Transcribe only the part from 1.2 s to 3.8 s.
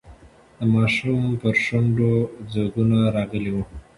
پر شونډو ځگونه راغلي وو.